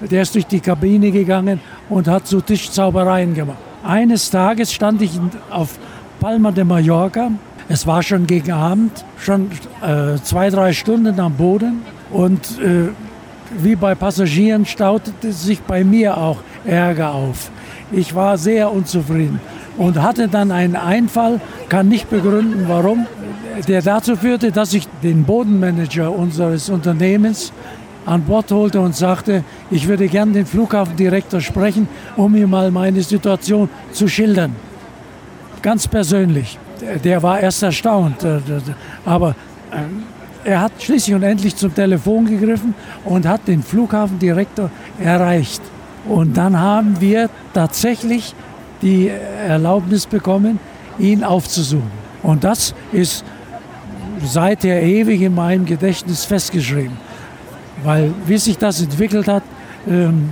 [0.00, 3.58] Der ist durch die Kabine gegangen und hat so Tischzaubereien gemacht.
[3.84, 5.18] Eines Tages stand ich
[5.50, 5.78] auf
[6.20, 7.30] Palma de Mallorca.
[7.68, 11.82] Es war schon gegen Abend, schon äh, zwei, drei Stunden am Boden.
[12.10, 12.88] Und äh,
[13.58, 17.50] wie bei Passagieren staute sich bei mir auch Ärger auf.
[17.90, 19.40] Ich war sehr unzufrieden
[19.76, 23.06] und hatte dann einen Einfall, kann nicht begründen, warum,
[23.68, 27.52] der dazu führte, dass ich den Bodenmanager unseres Unternehmens
[28.06, 33.02] an Bord holte und sagte, ich würde gern den Flughafendirektor sprechen, um ihm mal meine
[33.02, 34.56] Situation zu schildern.
[35.62, 36.58] Ganz persönlich.
[37.04, 38.24] Der war erst erstaunt.
[38.24, 38.40] Äh,
[39.04, 39.36] aber
[39.72, 40.02] ähm,
[40.44, 42.74] er hat schließlich und endlich zum Telefon gegriffen
[43.04, 45.62] und hat den Flughafendirektor erreicht.
[46.08, 48.34] Und dann haben wir tatsächlich
[48.82, 49.10] die
[49.46, 50.58] Erlaubnis bekommen,
[50.98, 51.90] ihn aufzusuchen.
[52.22, 53.24] Und das ist
[54.24, 56.96] seither ewig in meinem Gedächtnis festgeschrieben.
[57.84, 59.42] Weil wie sich das entwickelt hat,
[59.88, 60.30] ähm,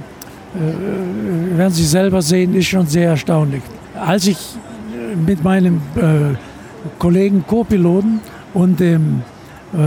[0.55, 3.63] äh, werden Sie selber sehen, ist schon sehr erstaunlich.
[3.95, 4.39] Als ich
[5.27, 6.37] mit meinem äh,
[6.99, 8.21] Kollegen Co-Piloten
[8.55, 9.23] und dem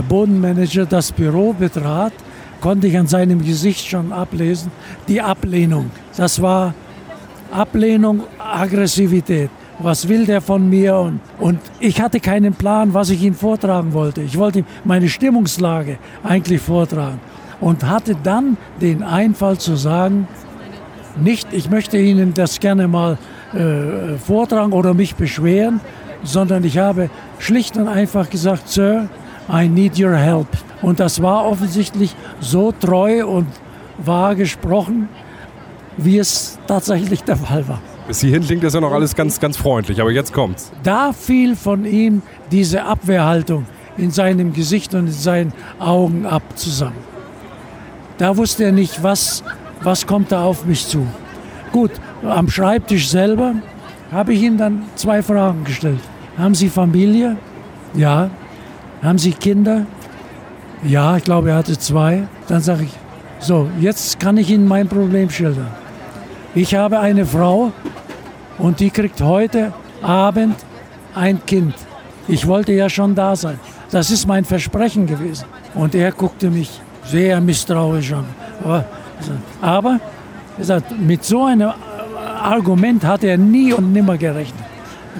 [0.08, 2.12] Bodenmanager das Büro betrat,
[2.60, 4.70] konnte ich an seinem Gesicht schon ablesen,
[5.06, 5.90] die Ablehnung.
[6.16, 6.74] Das war
[7.52, 9.50] Ablehnung, Aggressivität.
[9.80, 10.96] Was will der von mir?
[10.96, 14.22] Und, und ich hatte keinen Plan, was ich ihm vortragen wollte.
[14.22, 17.20] Ich wollte ihm meine Stimmungslage eigentlich vortragen.
[17.60, 20.28] Und hatte dann den Einfall zu sagen,
[21.16, 23.18] nicht, ich möchte Ihnen das gerne mal
[23.52, 25.80] äh, vortragen oder mich beschweren,
[26.22, 29.08] sondern ich habe schlicht und einfach gesagt, Sir,
[29.52, 30.48] I need your help.
[30.82, 33.46] Und das war offensichtlich so treu und
[33.98, 35.08] wahr gesprochen,
[35.96, 37.80] wie es tatsächlich der Fall war.
[38.06, 40.70] Bis hierhin klingt das ja noch alles ganz, ganz freundlich, aber jetzt kommt's.
[40.82, 43.64] Da fiel von ihm diese Abwehrhaltung
[43.96, 46.96] in seinem Gesicht und in seinen Augen ab zusammen.
[48.18, 49.42] Da wusste er nicht, was,
[49.82, 51.06] was kommt da auf mich zu.
[51.72, 51.90] Gut,
[52.22, 53.54] am Schreibtisch selber
[54.12, 56.00] habe ich ihm dann zwei Fragen gestellt.
[56.36, 57.36] Haben Sie Familie?
[57.94, 58.30] Ja.
[59.04, 59.84] Haben Sie Kinder?
[60.82, 62.26] Ja, ich glaube, er hatte zwei.
[62.48, 62.90] Dann sage ich,
[63.38, 65.68] so, jetzt kann ich Ihnen mein Problem schildern.
[66.54, 67.70] Ich habe eine Frau
[68.56, 70.56] und die kriegt heute Abend
[71.14, 71.74] ein Kind.
[72.28, 73.60] Ich wollte ja schon da sein.
[73.90, 75.44] Das ist mein Versprechen gewesen.
[75.74, 78.24] Und er guckte mich sehr misstrauisch an.
[78.62, 78.86] Aber,
[79.60, 80.00] aber
[80.56, 81.72] gesagt, mit so einem
[82.42, 84.64] Argument hat er nie und nimmer gerechnet.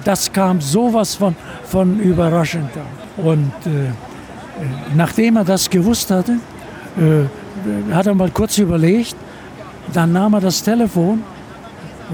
[0.03, 2.71] Das kam sowas von, von überraschend.
[3.17, 3.91] Und äh,
[4.95, 6.33] nachdem er das gewusst hatte,
[6.97, 9.15] äh, hat er mal kurz überlegt,
[9.93, 11.23] dann nahm er das Telefon,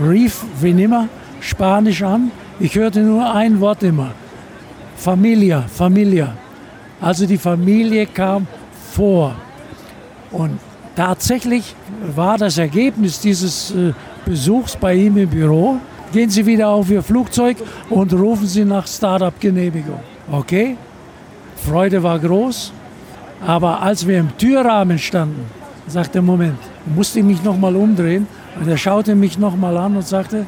[0.02, 1.08] rief wie nimmer
[1.40, 2.32] Spanisch an.
[2.60, 4.12] Ich hörte nur ein Wort immer.
[4.96, 6.36] Familia, Familia.
[7.00, 8.46] Also die Familie kam
[8.94, 9.36] vor.
[10.32, 10.60] Und
[10.96, 11.76] tatsächlich
[12.16, 13.94] war das Ergebnis dieses äh,
[14.26, 15.78] Besuchs bei ihm im Büro,
[16.14, 17.58] gehen Sie wieder auf Ihr Flugzeug
[17.90, 20.00] und rufen Sie nach Startup-Genehmigung.
[20.32, 20.78] Okay?
[21.65, 22.71] Freude war groß,
[23.45, 25.45] aber als wir im Türrahmen standen,
[25.88, 26.58] sagte er, Moment,
[26.95, 28.28] musste ich mich nochmal umdrehen
[28.60, 30.45] und er schaute mich nochmal an und sagte,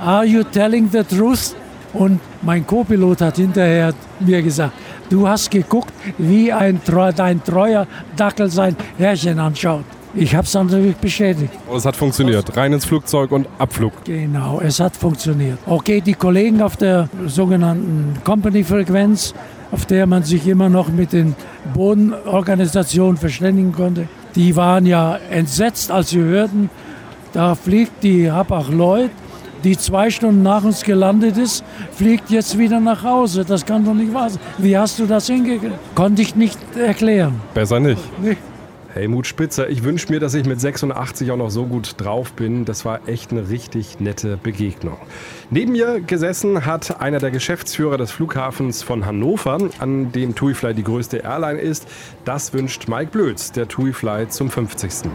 [0.00, 1.54] Are you telling the truth?
[1.92, 4.72] Und mein Co-Pilot hat hinterher mir gesagt,
[5.08, 6.80] du hast geguckt, wie ein,
[7.16, 9.84] dein treuer Dackel sein Herrchen anschaut.
[10.16, 11.52] Ich habe es natürlich bestätigt.
[11.74, 12.56] es hat funktioniert.
[12.56, 13.92] Rein ins Flugzeug und Abflug.
[14.04, 15.58] Genau, es hat funktioniert.
[15.66, 19.34] Okay, die Kollegen auf der sogenannten Company-Frequenz
[19.70, 21.34] auf der man sich immer noch mit den
[21.72, 24.08] Bodenorganisationen verständigen konnte.
[24.34, 26.70] Die waren ja entsetzt, als sie hörten,
[27.32, 29.10] da fliegt die Hapag-Lloyd,
[29.64, 33.44] die zwei Stunden nach uns gelandet ist, fliegt jetzt wieder nach Hause.
[33.44, 34.40] Das kann doch nicht wahr sein.
[34.58, 35.74] Wie hast du das hingekriegt?
[35.94, 37.40] Konnte ich nicht erklären.
[37.54, 38.00] Besser nicht.
[38.22, 38.36] Nee.
[38.94, 42.64] Helmut Spitzer, ich wünsche mir, dass ich mit 86 auch noch so gut drauf bin.
[42.64, 44.98] Das war echt eine richtig nette Begegnung.
[45.50, 50.84] Neben mir gesessen hat einer der Geschäftsführer des Flughafens von Hannover, an dem TuiFly die
[50.84, 51.88] größte Airline ist.
[52.24, 55.10] Das wünscht Mike Blöds, der TuiFly zum 50.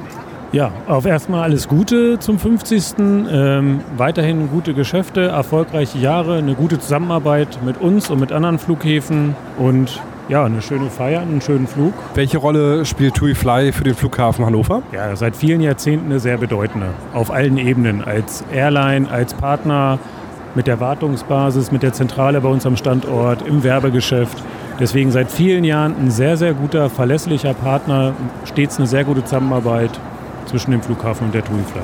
[0.51, 2.95] Ja, auf erstmal alles Gute zum 50.
[2.99, 9.35] Ähm, weiterhin gute Geschäfte, erfolgreiche Jahre, eine gute Zusammenarbeit mit uns und mit anderen Flughäfen
[9.57, 11.93] und ja, eine schöne Feier, einen schönen Flug.
[12.13, 14.83] Welche Rolle spielt TUI Fly für den Flughafen Hannover?
[14.91, 16.87] Ja, seit vielen Jahrzehnten eine sehr bedeutende.
[17.13, 18.03] Auf allen Ebenen.
[18.03, 19.99] Als Airline, als Partner,
[20.55, 24.43] mit der Wartungsbasis, mit der Zentrale bei uns am Standort, im Werbegeschäft.
[24.79, 28.13] Deswegen seit vielen Jahren ein sehr, sehr guter, verlässlicher Partner,
[28.45, 29.91] stets eine sehr gute Zusammenarbeit
[30.45, 31.81] zwischen dem Flughafen und der TUI Fly.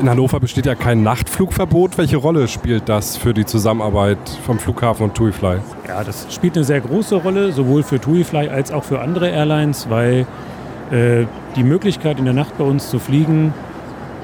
[0.00, 1.98] In Hannover besteht ja kein Nachtflugverbot.
[1.98, 5.58] Welche Rolle spielt das für die Zusammenarbeit vom Flughafen und TUI Fly?
[5.86, 9.28] Ja, das spielt eine sehr große Rolle, sowohl für TUI Fly als auch für andere
[9.28, 10.26] Airlines, weil
[10.90, 13.52] äh, die Möglichkeit in der Nacht bei uns zu fliegen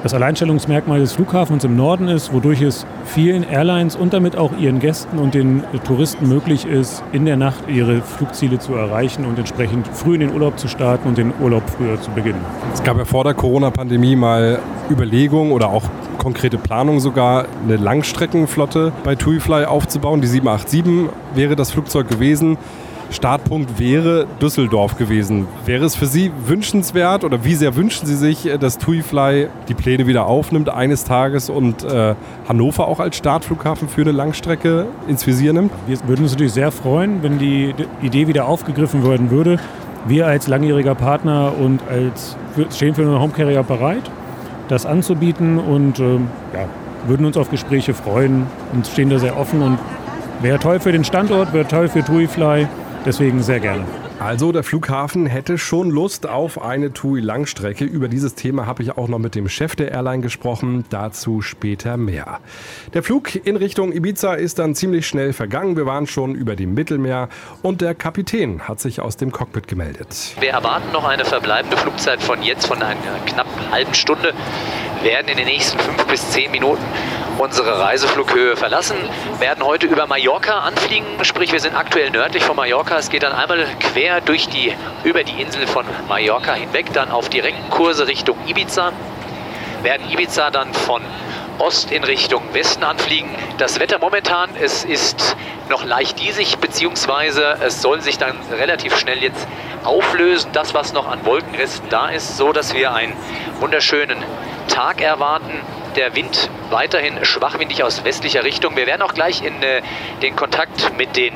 [0.02, 4.78] das Alleinstellungsmerkmal des Flughafens im Norden ist, wodurch es vielen Airlines und damit auch ihren
[4.78, 9.88] Gästen und den Touristen möglich ist, in der Nacht ihre Flugziele zu erreichen und entsprechend
[9.88, 12.40] früh in den Urlaub zu starten und den Urlaub früher zu beginnen.
[12.72, 15.84] Es gab ja vor der Corona-Pandemie mal Überlegungen oder auch
[16.18, 20.20] konkrete Planung sogar, eine Langstreckenflotte bei TuiFly aufzubauen.
[20.20, 22.58] Die 787 wäre das Flugzeug gewesen.
[23.10, 25.46] Startpunkt wäre Düsseldorf gewesen.
[25.64, 29.74] Wäre es für Sie wünschenswert oder wie sehr wünschen Sie sich, äh, dass TuiFly die
[29.74, 32.14] Pläne wieder aufnimmt eines Tages und äh,
[32.48, 35.72] Hannover auch als Startflughafen für eine Langstrecke ins Visier nimmt?
[35.86, 39.58] Wir würden uns natürlich sehr freuen, wenn die Idee wieder aufgegriffen werden würde.
[40.06, 42.36] Wir als langjähriger Partner und als
[42.74, 44.10] stehen einen Homecarrier bereit,
[44.68, 46.68] das anzubieten und äh, ja,
[47.06, 49.78] würden uns auf Gespräche freuen und stehen da sehr offen und
[50.42, 52.66] wäre toll für den Standort, wäre toll für TuiFly.
[53.06, 53.84] Deswegen sehr gerne.
[54.18, 57.84] Also der Flughafen hätte schon Lust auf eine TUI-Langstrecke.
[57.84, 60.84] Über dieses Thema habe ich auch noch mit dem Chef der Airline gesprochen.
[60.90, 62.40] Dazu später mehr.
[62.94, 65.76] Der Flug in Richtung Ibiza ist dann ziemlich schnell vergangen.
[65.76, 67.28] Wir waren schon über dem Mittelmeer
[67.62, 70.34] und der Kapitän hat sich aus dem Cockpit gemeldet.
[70.40, 74.32] Wir erwarten noch eine verbleibende Flugzeit von jetzt von einer knapp halben Stunde.
[75.06, 76.82] Werden in den nächsten fünf bis zehn Minuten
[77.38, 78.96] unsere Reiseflughöhe verlassen,
[79.38, 82.98] werden heute über Mallorca anfliegen, sprich wir sind aktuell nördlich von Mallorca.
[82.98, 87.28] Es geht dann einmal quer durch die, über die Insel von Mallorca hinweg, dann auf
[87.28, 88.92] direkten Kurse Richtung Ibiza,
[89.84, 91.02] werden Ibiza dann von
[91.58, 93.30] Ost in Richtung Westen anfliegen.
[93.58, 95.36] Das Wetter momentan, es ist
[95.68, 99.46] noch leicht diesig, beziehungsweise es soll sich dann relativ schnell jetzt
[99.84, 103.14] auflösen, das was noch an Wolkenresten da ist, so dass wir einen
[103.60, 104.22] wunderschönen
[104.68, 105.60] Tag erwarten
[105.96, 108.76] der Wind weiterhin schwachwindig aus westlicher Richtung.
[108.76, 109.82] Wir werden auch gleich in äh,
[110.22, 111.32] den Kontakt mit den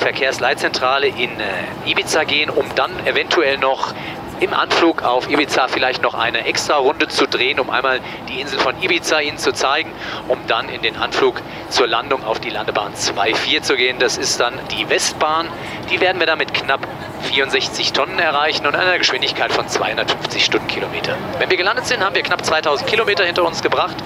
[0.00, 3.94] Verkehrsleitzentrale in äh, Ibiza gehen, um dann eventuell noch
[4.40, 8.58] im Anflug auf Ibiza vielleicht noch eine extra Runde zu drehen, um einmal die Insel
[8.58, 9.90] von Ibiza Ihnen zu zeigen,
[10.28, 13.98] um dann in den Anflug zur Landung auf die Landebahn 2.4 zu gehen.
[13.98, 15.48] Das ist dann die Westbahn.
[15.90, 16.86] Die werden wir dann mit knapp
[17.32, 21.16] 64 Tonnen erreichen und einer Geschwindigkeit von 250 Stundenkilometer.
[21.38, 23.96] Wenn wir gelandet sind, haben wir knapp 2000 Kilometer hinter uns gebracht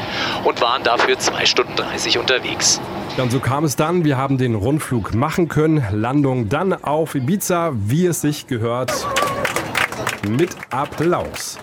[0.44, 2.80] und waren dafür 2 Stunden 30 unterwegs.
[3.18, 4.04] Ja, so kam es dann.
[4.04, 5.84] Wir haben den Rundflug machen können.
[5.92, 9.06] Landung dann auf Ibiza, wie es sich gehört
[10.28, 11.58] mit Applaus.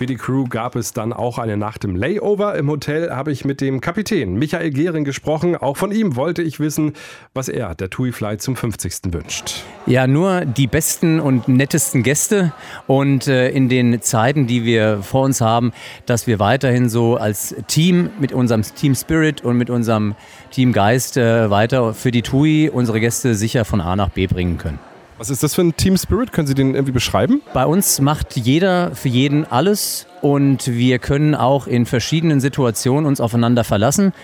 [0.00, 2.54] Für die Crew gab es dann auch eine Nacht im Layover.
[2.56, 5.56] Im Hotel habe ich mit dem Kapitän Michael Gehring gesprochen.
[5.56, 6.94] Auch von ihm wollte ich wissen,
[7.34, 9.12] was er der TUI Fly zum 50.
[9.12, 9.62] wünscht.
[9.84, 12.54] Ja, nur die besten und nettesten Gäste
[12.86, 15.70] und äh, in den Zeiten, die wir vor uns haben,
[16.06, 20.14] dass wir weiterhin so als Team mit unserem Team Spirit und mit unserem
[20.50, 24.56] Team Geist äh, weiter für die TUI unsere Gäste sicher von A nach B bringen
[24.56, 24.78] können.
[25.20, 26.32] Was ist das für ein Team Spirit?
[26.32, 27.42] Können Sie den irgendwie beschreiben?
[27.52, 33.20] Bei uns macht jeder für jeden alles und wir können auch in verschiedenen Situationen uns
[33.20, 34.14] aufeinander verlassen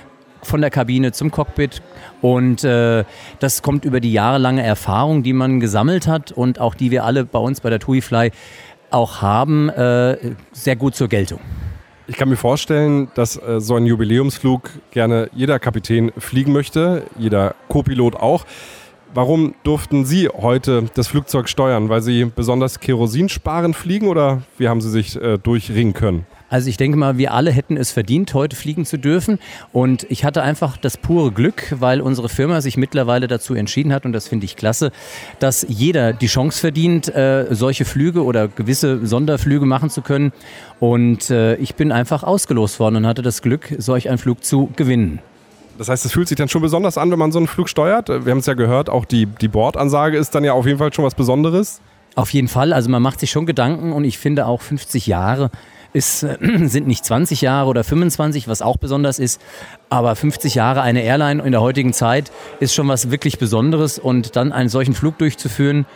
[0.41, 1.83] von der Kabine zum Cockpit.
[2.23, 3.05] Und äh,
[3.41, 7.27] das kommt über die jahrelange Erfahrung, die man gesammelt hat und auch die wir alle
[7.27, 8.31] bei uns bei der TUI Fly
[8.91, 10.17] auch haben, äh,
[10.53, 11.41] sehr gut zur Geltung.
[12.07, 17.55] Ich kann mir vorstellen, dass äh, so ein Jubiläumsflug gerne jeder Kapitän fliegen möchte, jeder
[17.69, 18.47] Co-Pilot auch.
[19.17, 21.89] Warum durften Sie heute das Flugzeug steuern?
[21.89, 26.27] Weil Sie besonders kerosinsparend fliegen oder wie haben Sie sich äh, durchringen können?
[26.51, 29.39] Also ich denke mal, wir alle hätten es verdient, heute fliegen zu dürfen.
[29.73, 34.05] Und ich hatte einfach das pure Glück, weil unsere Firma sich mittlerweile dazu entschieden hat,
[34.05, 34.93] und das finde ich klasse,
[35.39, 40.31] dass jeder die Chance verdient, äh, solche Flüge oder gewisse Sonderflüge machen zu können.
[40.79, 44.69] Und äh, ich bin einfach ausgelost worden und hatte das Glück, solch einen Flug zu
[44.77, 45.21] gewinnen.
[45.79, 48.09] Das heißt, es fühlt sich dann schon besonders an, wenn man so einen Flug steuert.
[48.09, 50.93] Wir haben es ja gehört, auch die, die Bordansage ist dann ja auf jeden Fall
[50.93, 51.81] schon was Besonderes.
[52.15, 55.51] Auf jeden Fall, also man macht sich schon Gedanken und ich finde auch 50 Jahre
[55.93, 56.21] ist,
[56.65, 59.41] sind nicht 20 Jahre oder 25, was auch besonders ist,
[59.89, 64.37] aber 50 Jahre eine Airline in der heutigen Zeit ist schon was wirklich Besonderes und
[64.37, 65.87] dann einen solchen Flug durchzuführen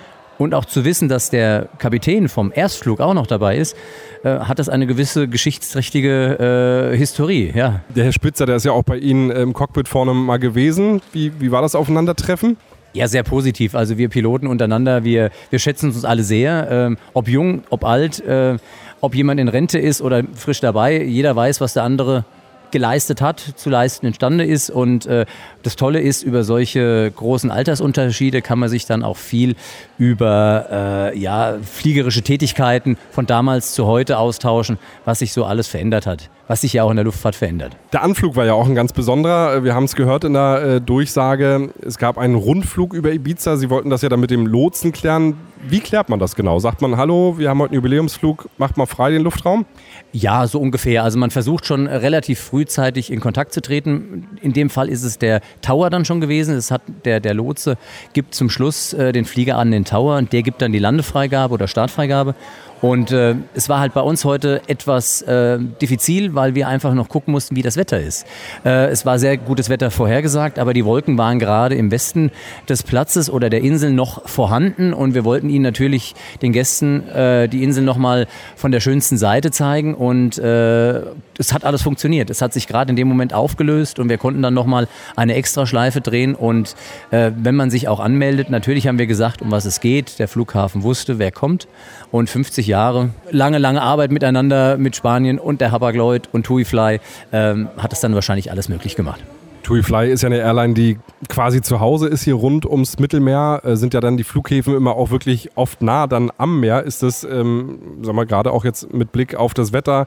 [0.40, 3.76] und auch zu wissen, dass der Kapitän vom Erstflug auch noch dabei ist,
[4.24, 7.52] äh, hat das eine gewisse geschichtsträchtige äh, Historie.
[7.54, 7.82] Ja.
[7.94, 11.02] Der Herr Spitzer, der ist ja auch bei Ihnen im Cockpit vorne mal gewesen.
[11.12, 12.56] Wie, wie war das Aufeinandertreffen?
[12.94, 13.74] Ja, sehr positiv.
[13.74, 16.68] Also wir Piloten untereinander, wir, wir schätzen uns alle sehr.
[16.70, 18.56] Ähm, ob jung, ob alt, äh,
[19.02, 22.24] ob jemand in Rente ist oder frisch dabei, jeder weiß, was der andere
[22.70, 24.70] geleistet hat, zu leisten imstande ist.
[24.70, 25.26] Und äh,
[25.62, 29.56] das Tolle ist, über solche großen Altersunterschiede kann man sich dann auch viel
[29.98, 36.06] über äh, ja, fliegerische Tätigkeiten von damals zu heute austauschen, was sich so alles verändert
[36.06, 37.76] hat, was sich ja auch in der Luftfahrt verändert.
[37.92, 39.64] Der Anflug war ja auch ein ganz besonderer.
[39.64, 41.70] Wir haben es gehört in der äh, Durchsage.
[41.84, 43.56] Es gab einen Rundflug über Ibiza.
[43.56, 45.36] Sie wollten das ja dann mit dem Lotsen klären.
[45.62, 46.58] Wie klärt man das genau?
[46.58, 49.66] Sagt man, hallo, wir haben heute einen Jubiläumsflug, macht mal frei den Luftraum?
[50.10, 51.04] Ja, so ungefähr.
[51.04, 54.26] Also man versucht schon relativ frühzeitig in Kontakt zu treten.
[54.40, 56.56] In dem Fall ist es der Tower dann schon gewesen.
[56.56, 57.76] Es hat der, der Lotse
[58.14, 61.52] gibt zum Schluss äh, den Flieger an den Tower und der gibt dann die Landefreigabe
[61.52, 62.34] oder Startfreigabe.
[62.80, 67.08] Und äh, es war halt bei uns heute etwas äh, diffizil, weil wir einfach noch
[67.08, 68.26] gucken mussten, wie das Wetter ist.
[68.64, 72.30] Äh, es war sehr gutes Wetter vorhergesagt, aber die Wolken waren gerade im Westen
[72.68, 77.48] des Platzes oder der Insel noch vorhanden und wir wollten ihnen natürlich den Gästen äh,
[77.48, 81.02] die Insel nochmal von der schönsten Seite zeigen und äh,
[81.38, 82.30] es hat alles funktioniert.
[82.30, 86.00] Es hat sich gerade in dem Moment aufgelöst und wir konnten dann nochmal eine Extraschleife
[86.00, 86.76] drehen und
[87.10, 90.18] äh, wenn man sich auch anmeldet, natürlich haben wir gesagt, um was es geht.
[90.18, 91.68] Der Flughafen wusste, wer kommt
[92.10, 97.00] und 50 Jahre, lange, lange Arbeit miteinander mit Spanien und der Hapag-Lloyd und TuiFly
[97.32, 99.20] ähm, hat es dann wahrscheinlich alles möglich gemacht.
[99.62, 103.60] TuiFly ist ja eine Airline, die quasi zu Hause ist hier rund ums Mittelmeer.
[103.64, 106.84] Äh, sind ja dann die Flughäfen immer auch wirklich oft nah dann am Meer.
[106.84, 110.06] Ist das, ähm, sag mal, gerade auch jetzt mit Blick auf das Wetter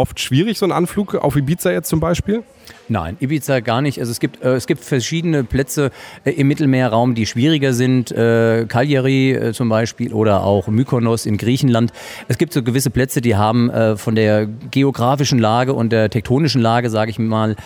[0.00, 2.42] oft schwierig, so ein Anflug auf Ibiza jetzt zum Beispiel?
[2.88, 4.00] Nein, Ibiza gar nicht.
[4.00, 5.90] Also es gibt, äh, es gibt verschiedene Plätze
[6.24, 8.10] äh, im Mittelmeerraum, die schwieriger sind.
[8.10, 11.92] Äh, Cagliari äh, zum Beispiel oder auch Mykonos in Griechenland.
[12.28, 16.60] Es gibt so gewisse Plätze, die haben äh, von der geografischen Lage und der tektonischen
[16.60, 17.56] Lage, sage ich mal,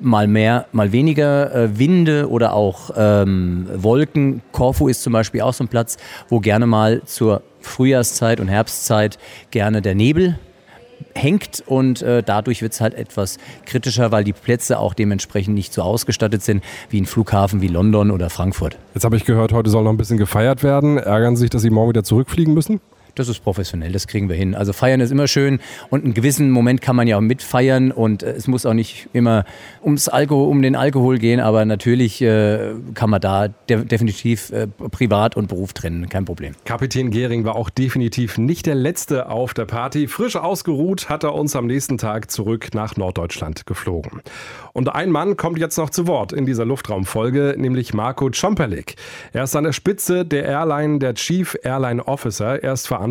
[0.00, 4.42] mal mehr, mal weniger äh, Winde oder auch ähm, Wolken.
[4.52, 5.96] Korfu ist zum Beispiel auch so ein Platz,
[6.28, 9.18] wo gerne mal zur Frühjahrszeit und Herbstzeit
[9.50, 10.38] gerne der Nebel
[11.14, 15.72] hängt und äh, dadurch wird es halt etwas kritischer, weil die Plätze auch dementsprechend nicht
[15.72, 18.76] so ausgestattet sind wie ein Flughafen wie London oder Frankfurt.
[18.94, 20.98] Jetzt habe ich gehört, heute soll noch ein bisschen gefeiert werden.
[20.98, 22.80] Ärgern Sie sich, dass Sie morgen wieder zurückfliegen müssen?
[23.14, 24.56] Das ist professionell, das kriegen wir hin.
[24.56, 28.24] Also feiern ist immer schön und einen gewissen Moment kann man ja auch mitfeiern und
[28.24, 29.44] äh, es muss auch nicht immer
[29.84, 34.66] ums Alkohol, um den Alkohol gehen, aber natürlich äh, kann man da de definitiv äh,
[34.66, 36.54] Privat und Beruf trennen, kein Problem.
[36.64, 40.08] Kapitän Gehring war auch definitiv nicht der Letzte auf der Party.
[40.08, 44.22] Frisch ausgeruht hat er uns am nächsten Tag zurück nach Norddeutschland geflogen.
[44.72, 48.96] Und ein Mann kommt jetzt noch zu Wort in dieser Luftraumfolge, nämlich Marco Czomperlik.
[49.32, 52.62] Er ist an der Spitze der Airline der Chief Airline Officer.
[52.62, 53.03] Er ist verantwortlich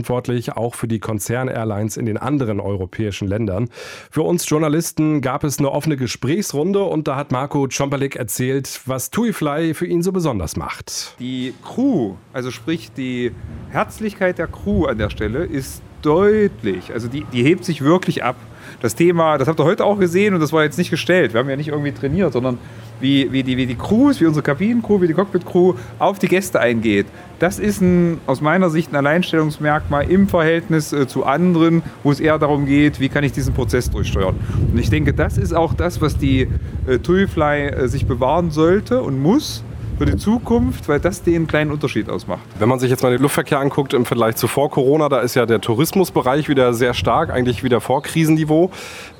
[0.57, 3.69] auch für die Konzern-Airlines in den anderen europäischen Ländern.
[4.09, 9.11] Für uns Journalisten gab es eine offene Gesprächsrunde und da hat Marco Czomperlik erzählt, was
[9.11, 11.15] TuiFly für ihn so besonders macht.
[11.19, 13.31] Die Crew, also sprich die
[13.69, 16.91] Herzlichkeit der Crew an der Stelle, ist deutlich.
[16.93, 18.35] Also die, die hebt sich wirklich ab.
[18.83, 21.31] Das Thema, das habt ihr heute auch gesehen und das war jetzt nicht gestellt.
[21.33, 22.57] Wir haben ja nicht irgendwie trainiert, sondern
[22.99, 26.59] wie, wie, die, wie die Crews, wie unsere Kabinencrew, wie die Cockpit-Crew auf die Gäste
[26.59, 27.05] eingeht.
[27.39, 32.19] Das ist ein, aus meiner Sicht ein Alleinstellungsmerkmal im Verhältnis äh, zu anderen, wo es
[32.19, 34.35] eher darum geht, wie kann ich diesen Prozess durchsteuern.
[34.73, 36.49] Und ich denke, das ist auch das, was die
[36.85, 39.63] äh, TuiFly äh, sich bewahren sollte und muss
[39.97, 42.41] für die Zukunft, weil das den kleinen Unterschied ausmacht.
[42.59, 45.35] Wenn man sich jetzt mal den Luftverkehr anguckt im Vergleich zu vor Corona, da ist
[45.35, 48.71] ja der Tourismusbereich wieder sehr stark, eigentlich wieder vor Krisenniveau.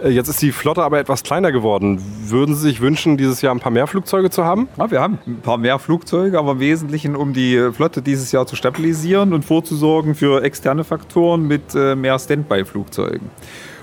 [0.04, 2.02] Äh, Jetzt ist die Flotte aber etwas kleiner geworden.
[2.26, 4.68] Würden Sie sich wünschen, dieses Jahr ein paar mehr Flugzeuge zu haben?
[4.78, 8.46] Ja, wir haben ein paar mehr Flugzeuge, aber im Wesentlichen, um die Flotte dieses Jahr
[8.46, 13.30] zu stabilisieren und vorzusorgen für externe Faktoren mit äh, mehr Standby-Flugzeugen.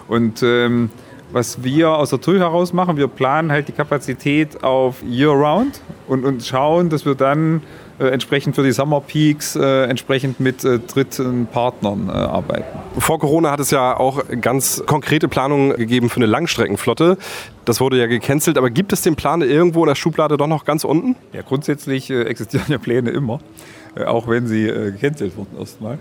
[0.09, 0.91] Und ähm,
[1.33, 6.25] was wir aus der TUI heraus machen, wir planen halt die Kapazität auf Year-Round und,
[6.25, 7.63] und schauen, dass wir dann
[8.01, 12.79] äh, entsprechend für die Summer Peaks äh, entsprechend mit äh, dritten Partnern äh, arbeiten.
[12.99, 17.19] Vor Corona hat es ja auch ganz konkrete Planungen gegeben für eine Langstreckenflotte.
[17.67, 20.65] Das wurde ja gecancelt, aber gibt es den Plan irgendwo in der Schublade doch noch
[20.65, 21.15] ganz unten?
[21.35, 23.41] Ja, grundsätzlich äh, existieren ja Pläne immer,
[23.95, 25.99] äh, auch wenn sie gecancelt wurden erstmal.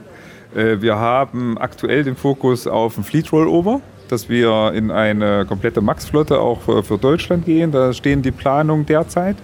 [0.51, 3.81] Wir haben aktuell den Fokus auf ein Fleet Rollover,
[4.11, 7.71] dass wir in eine komplette Max-Flotte auch für, für Deutschland gehen.
[7.71, 9.37] Da stehen die Planungen derzeit.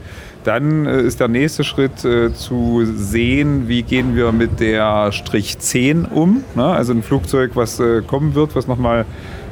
[0.44, 5.58] Dann äh, ist der nächste Schritt äh, zu sehen, wie gehen wir mit der Strich
[5.58, 6.44] 10 um.
[6.54, 6.66] Ne?
[6.66, 9.06] Also ein Flugzeug, was äh, kommen wird, was nochmal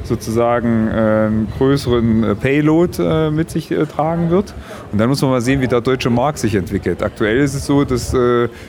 [0.04, 4.54] sozusagen einen größeren äh, Payload äh, mit sich äh, tragen wird.
[4.92, 7.02] Und dann muss man mal sehen, wie der deutsche Markt sich entwickelt.
[7.02, 8.14] Aktuell ist es so, dass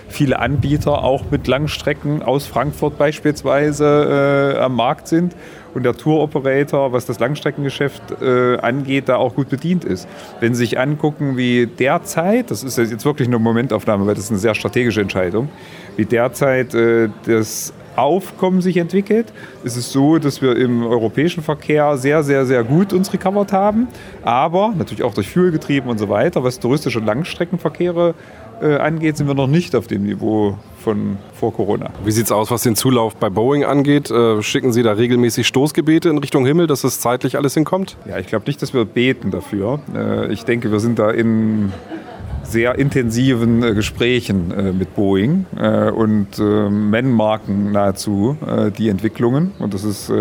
[0.07, 5.35] viele Anbieter auch mit Langstrecken aus Frankfurt beispielsweise am Markt sind
[5.75, 10.07] und der Tour-Operator, was das Langstreckengeschäft äh, angeht, da auch gut bedient ist.
[10.39, 14.31] Wenn Sie sich angucken, wie derzeit, das ist jetzt wirklich eine Momentaufnahme, weil das ist
[14.31, 15.49] eine sehr strategische Entscheidung,
[15.97, 19.33] wie derzeit äh, das Aufkommen sich entwickelt,
[19.63, 23.87] ist es so, dass wir im europäischen Verkehr sehr, sehr, sehr gut uns recovered haben,
[24.23, 28.15] aber natürlich auch durch Fuel getrieben und so weiter, was touristische Langstreckenverkehre
[28.61, 31.89] äh, angeht, sind wir noch nicht auf dem Niveau von vor Corona.
[32.03, 34.11] Wie sieht es aus, was den Zulauf bei Boeing angeht?
[34.11, 37.97] Äh, schicken Sie da regelmäßig Stoßgebete in Richtung Himmel, dass es zeitlich alles hinkommt?
[38.07, 39.79] Ja, ich glaube nicht, dass wir beten dafür.
[39.93, 41.73] Äh, ich denke, wir sind da in
[42.47, 48.37] sehr intensiven äh, Gesprächen äh, mit Boeing äh, und Mannmarken nahezu
[48.77, 49.51] die Entwicklungen.
[49.59, 50.11] Und das ist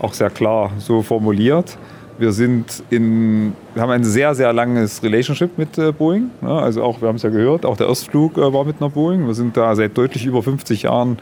[0.00, 1.78] auch sehr klar so formuliert.
[2.18, 6.30] Wir sind in, wir haben ein sehr, sehr langes Relationship mit äh, Boeing.
[6.40, 8.88] Ja, also auch, wir haben es ja gehört, auch der Erstflug äh, war mit einer
[8.88, 9.26] Boeing.
[9.26, 11.18] Wir sind da seit deutlich über 50 Jahren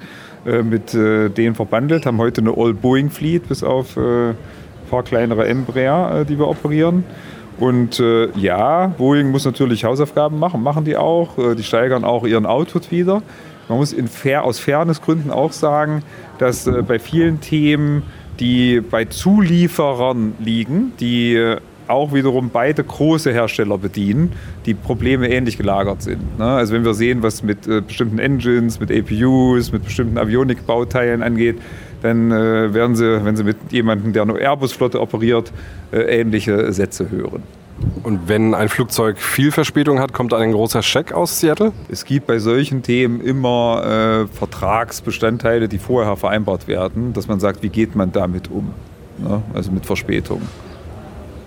[0.47, 4.37] äh, mit denen verbandelt, haben heute eine All-Boeing-Fleet, bis auf ein
[4.91, 7.05] paar kleinere Embraer, die wir operieren.
[7.59, 11.38] Und äh, ja, Boeing muss natürlich Hausaufgaben machen, machen die auch.
[11.38, 13.22] Äh, die steigern auch ihren Output wieder.
[13.68, 16.02] Man muss fair, aus Fairnessgründen auch sagen,
[16.38, 18.02] dass äh, bei vielen Themen,
[18.40, 24.32] die bei Zulieferern liegen, die äh, auch wiederum beide große Hersteller bedienen,
[24.66, 26.38] die Probleme ähnlich gelagert sind.
[26.38, 26.44] Ne?
[26.44, 31.57] Also wenn wir sehen, was mit äh, bestimmten Engines, mit APUs, mit bestimmten Avionik-Bauteilen angeht,
[32.05, 35.50] dann äh, werden Sie, wenn Sie mit jemandem, der eine Airbus-Flotte operiert,
[35.90, 37.42] äh, ähnliche Sätze hören.
[38.02, 41.72] Und wenn ein Flugzeug viel Verspätung hat, kommt ein großer Scheck aus Seattle?
[41.88, 47.62] Es gibt bei solchen Themen immer äh, Vertragsbestandteile, die vorher vereinbart werden, dass man sagt,
[47.62, 48.74] wie geht man damit um?
[49.18, 49.42] Ne?
[49.55, 50.42] Also mit Verspätung.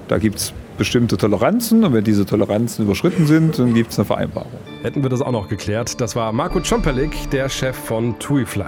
[0.07, 4.05] Da gibt es bestimmte Toleranzen und wenn diese Toleranzen überschritten sind, dann gibt es eine
[4.05, 4.51] Vereinbarung.
[4.83, 5.99] Hätten wir das auch noch geklärt.
[5.99, 8.65] Das war Marco Czomperlik, der Chef von TuiFly.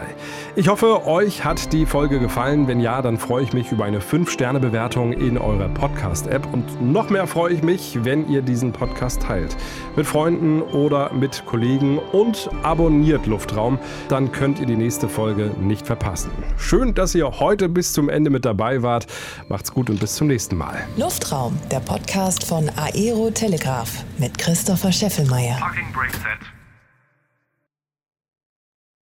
[0.56, 2.68] Ich hoffe, euch hat die Folge gefallen.
[2.68, 6.52] Wenn ja, dann freue ich mich über eine 5-Sterne-Bewertung in eurer Podcast-App.
[6.52, 9.56] Und noch mehr freue ich mich, wenn ihr diesen Podcast teilt.
[9.96, 13.78] Mit Freunden oder mit Kollegen und abonniert Luftraum.
[14.08, 16.32] Dann könnt ihr die nächste Folge nicht verpassen.
[16.58, 19.06] Schön, dass ihr heute bis zum Ende mit dabei wart.
[19.48, 20.88] Macht's gut und bis zum nächsten Mal.
[20.98, 25.60] Luftraum, der Podcast von Aero Telegraph mit Christopher Scheffelmeier.
[26.00, 26.59] Brake set.